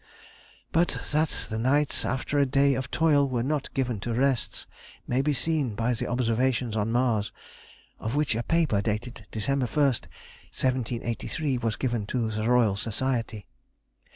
But 0.71 0.97
that 1.11 1.45
the 1.51 1.59
nights 1.59 2.05
after 2.05 2.39
a 2.39 2.45
day 2.47 2.73
of 2.73 2.89
toil 2.89 3.27
were 3.29 3.43
not 3.43 3.71
given 3.75 3.99
to 3.99 4.15
rest, 4.15 4.65
may 5.05 5.21
be 5.21 5.31
seen 5.31 5.75
by 5.75 5.93
the 5.93 6.07
observations 6.07 6.75
on 6.75 6.91
Mars, 6.91 7.31
of 7.99 8.15
which 8.15 8.33
a 8.33 8.41
paper, 8.41 8.81
dated 8.81 9.27
December 9.29 9.67
1, 9.67 9.75
1783, 9.77 11.59
was 11.59 11.75
given 11.75 12.07
to 12.07 12.31
the 12.31 12.49
Royal 12.49 12.75
Society. 12.75 13.45